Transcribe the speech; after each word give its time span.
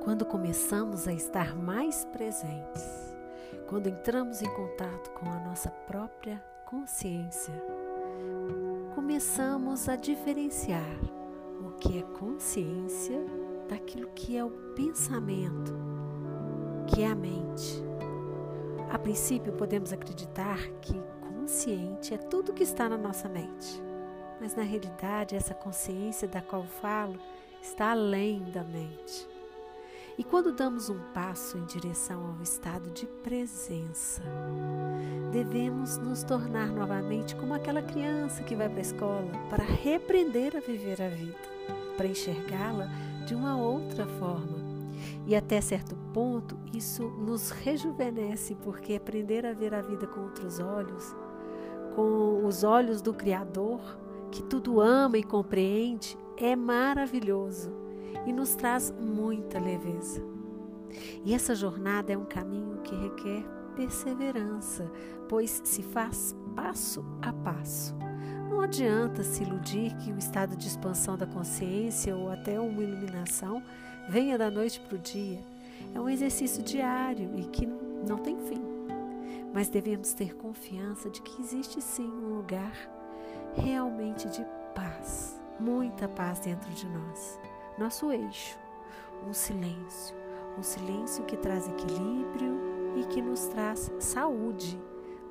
quando 0.00 0.24
começamos 0.24 1.06
a 1.06 1.12
estar 1.12 1.54
mais 1.54 2.06
presentes, 2.06 3.14
quando 3.68 3.88
entramos 3.88 4.40
em 4.40 4.48
contato 4.54 5.10
com 5.10 5.28
a 5.30 5.38
nossa 5.40 5.70
própria 5.86 6.42
consciência, 6.64 7.52
começamos 8.94 9.88
a 9.88 9.96
diferenciar 9.96 10.98
o 11.60 11.72
que 11.72 11.98
é 11.98 12.02
consciência 12.18 13.20
daquilo 13.68 14.08
que 14.14 14.36
é 14.36 14.44
o 14.44 14.50
pensamento, 14.74 15.74
que 16.86 17.02
é 17.02 17.06
a 17.06 17.14
mente. 17.14 17.84
A 18.90 18.98
princípio, 18.98 19.52
podemos 19.52 19.92
acreditar 19.92 20.58
que 20.80 21.00
consciente 21.20 22.14
é 22.14 22.18
tudo 22.18 22.54
que 22.54 22.62
está 22.62 22.88
na 22.88 22.96
nossa 22.96 23.28
mente, 23.28 23.82
mas 24.40 24.54
na 24.56 24.62
realidade, 24.62 25.36
essa 25.36 25.54
consciência 25.54 26.26
da 26.26 26.40
qual 26.40 26.64
falo 26.64 27.20
está 27.62 27.90
além 27.90 28.42
da 28.50 28.64
mente. 28.64 29.28
E 30.20 30.22
quando 30.22 30.52
damos 30.52 30.90
um 30.90 30.98
passo 31.14 31.56
em 31.56 31.64
direção 31.64 32.34
ao 32.36 32.42
estado 32.42 32.90
de 32.90 33.06
presença, 33.06 34.20
devemos 35.32 35.96
nos 35.96 36.22
tornar 36.22 36.66
novamente 36.66 37.34
como 37.34 37.54
aquela 37.54 37.80
criança 37.80 38.42
que 38.42 38.54
vai 38.54 38.68
para 38.68 38.80
a 38.80 38.82
escola 38.82 39.32
para 39.48 39.64
reaprender 39.64 40.54
a 40.54 40.60
viver 40.60 41.00
a 41.00 41.08
vida, 41.08 41.38
para 41.96 42.06
enxergá-la 42.06 42.86
de 43.24 43.34
uma 43.34 43.56
outra 43.56 44.06
forma. 44.06 44.58
E 45.26 45.34
até 45.34 45.58
certo 45.58 45.96
ponto, 46.12 46.54
isso 46.74 47.08
nos 47.08 47.48
rejuvenesce, 47.48 48.54
porque 48.56 48.96
aprender 48.96 49.46
a 49.46 49.54
ver 49.54 49.72
a 49.72 49.80
vida 49.80 50.06
com 50.06 50.20
outros 50.20 50.60
olhos, 50.60 51.16
com 51.96 52.44
os 52.44 52.62
olhos 52.62 53.00
do 53.00 53.14
Criador, 53.14 53.80
que 54.30 54.42
tudo 54.42 54.82
ama 54.82 55.16
e 55.16 55.22
compreende, 55.22 56.14
é 56.36 56.54
maravilhoso 56.54 57.88
e 58.26 58.32
nos 58.32 58.54
traz 58.54 58.92
muita 59.00 59.58
leveza. 59.58 60.22
E 61.24 61.34
essa 61.34 61.54
jornada 61.54 62.12
é 62.12 62.18
um 62.18 62.24
caminho 62.24 62.80
que 62.82 62.94
requer 62.94 63.44
perseverança, 63.74 64.90
pois 65.28 65.62
se 65.64 65.82
faz 65.82 66.34
passo 66.54 67.04
a 67.22 67.32
passo. 67.32 67.94
Não 68.48 68.60
adianta 68.60 69.22
se 69.22 69.42
iludir 69.42 69.96
que 69.96 70.12
o 70.12 70.18
estado 70.18 70.56
de 70.56 70.66
expansão 70.66 71.16
da 71.16 71.26
consciência 71.26 72.16
ou 72.16 72.30
até 72.30 72.58
uma 72.58 72.82
iluminação 72.82 73.62
venha 74.08 74.36
da 74.36 74.50
noite 74.50 74.80
para 74.80 74.96
o 74.96 74.98
dia. 74.98 75.38
É 75.94 76.00
um 76.00 76.08
exercício 76.08 76.62
diário 76.62 77.30
e 77.38 77.44
que 77.44 77.66
não 77.66 78.18
tem 78.18 78.36
fim. 78.40 78.62
Mas 79.54 79.68
devemos 79.68 80.12
ter 80.12 80.36
confiança 80.36 81.08
de 81.08 81.22
que 81.22 81.40
existe 81.40 81.80
sim 81.80 82.06
um 82.06 82.36
lugar 82.36 82.74
realmente 83.54 84.28
de 84.28 84.44
paz, 84.74 85.40
muita 85.58 86.06
paz 86.08 86.40
dentro 86.40 86.70
de 86.70 86.86
nós 86.86 87.38
nosso 87.80 88.12
eixo, 88.12 88.58
um 89.26 89.32
silêncio, 89.32 90.14
um 90.58 90.62
silêncio 90.62 91.24
que 91.24 91.34
traz 91.34 91.66
equilíbrio 91.66 92.60
e 92.94 93.06
que 93.06 93.22
nos 93.22 93.46
traz 93.46 93.90
saúde, 93.98 94.78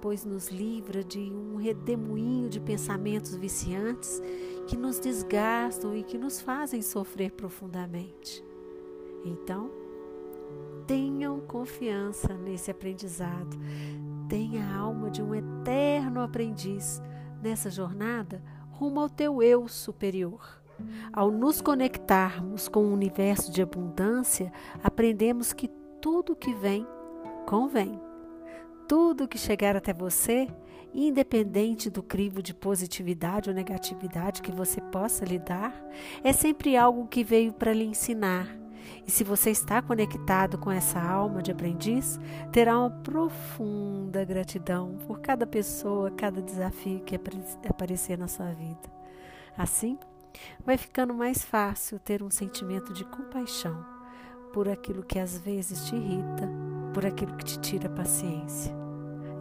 pois 0.00 0.24
nos 0.24 0.48
livra 0.48 1.02
de 1.02 1.18
um 1.18 1.56
redemoinho 1.56 2.48
de 2.48 2.60
pensamentos 2.60 3.34
viciantes 3.34 4.22
que 4.68 4.76
nos 4.76 5.00
desgastam 5.00 5.96
e 5.96 6.04
que 6.04 6.16
nos 6.16 6.40
fazem 6.40 6.80
sofrer 6.82 7.32
profundamente. 7.32 8.44
Então, 9.24 9.68
tenham 10.86 11.40
confiança 11.40 12.32
nesse 12.32 12.70
aprendizado, 12.70 13.56
tenha 14.28 14.64
a 14.64 14.76
alma 14.76 15.10
de 15.10 15.20
um 15.20 15.34
eterno 15.34 16.20
aprendiz 16.20 17.02
nessa 17.42 17.70
jornada 17.70 18.40
rumo 18.70 19.00
ao 19.00 19.08
teu 19.08 19.42
eu 19.42 19.66
superior. 19.66 20.64
Ao 21.12 21.30
nos 21.30 21.60
conectarmos 21.60 22.68
com 22.68 22.80
o 22.80 22.92
universo 22.92 23.50
de 23.50 23.62
abundância, 23.62 24.52
aprendemos 24.82 25.52
que 25.52 25.68
tudo 26.00 26.36
que 26.36 26.54
vem, 26.54 26.86
convém. 27.46 28.00
Tudo 28.88 29.26
que 29.26 29.38
chegar 29.38 29.76
até 29.76 29.92
você, 29.92 30.48
independente 30.94 31.90
do 31.90 32.02
crivo 32.02 32.42
de 32.42 32.54
positividade 32.54 33.50
ou 33.50 33.54
negatividade 33.54 34.42
que 34.42 34.52
você 34.52 34.80
possa 34.80 35.24
lhe 35.24 35.38
dar, 35.38 35.74
é 36.22 36.32
sempre 36.32 36.76
algo 36.76 37.08
que 37.08 37.24
veio 37.24 37.52
para 37.52 37.72
lhe 37.72 37.84
ensinar. 37.84 38.48
E 39.06 39.10
se 39.10 39.24
você 39.24 39.50
está 39.50 39.82
conectado 39.82 40.58
com 40.58 40.70
essa 40.70 41.00
alma 41.00 41.42
de 41.42 41.50
aprendiz, 41.50 42.20
terá 42.52 42.78
uma 42.78 42.90
profunda 42.90 44.24
gratidão 44.24 44.96
por 45.06 45.20
cada 45.20 45.46
pessoa, 45.46 46.10
cada 46.10 46.40
desafio 46.40 47.00
que 47.00 47.18
aparecer 47.68 48.16
na 48.16 48.28
sua 48.28 48.52
vida. 48.52 48.88
Assim, 49.56 49.98
vai 50.64 50.76
ficando 50.76 51.14
mais 51.14 51.44
fácil 51.44 51.98
ter 51.98 52.22
um 52.22 52.30
sentimento 52.30 52.92
de 52.92 53.04
compaixão 53.04 53.84
por 54.52 54.68
aquilo 54.68 55.02
que 55.02 55.18
às 55.18 55.38
vezes 55.38 55.84
te 55.84 55.94
irrita, 55.94 56.48
por 56.94 57.04
aquilo 57.04 57.36
que 57.36 57.44
te 57.44 57.58
tira 57.60 57.88
a 57.88 57.92
paciência. 57.92 58.74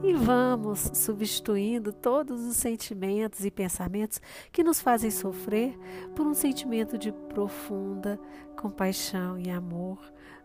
E 0.03 0.13
vamos 0.13 0.91
substituindo 0.93 1.91
todos 1.93 2.45
os 2.45 2.57
sentimentos 2.57 3.43
e 3.45 3.49
pensamentos 3.49 4.21
que 4.51 4.63
nos 4.63 4.81
fazem 4.81 5.09
sofrer 5.09 5.77
por 6.15 6.27
um 6.27 6.33
sentimento 6.33 6.97
de 6.97 7.11
profunda 7.11 8.19
compaixão 8.55 9.39
e 9.39 9.49
amor, 9.49 9.99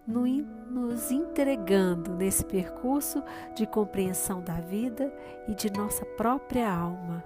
nos 0.06 1.10
entregando 1.10 2.14
nesse 2.14 2.44
percurso 2.44 3.22
de 3.54 3.66
compreensão 3.66 4.40
da 4.42 4.60
vida 4.60 5.12
e 5.46 5.54
de 5.54 5.70
nossa 5.72 6.04
própria 6.04 6.72
alma. 6.72 7.24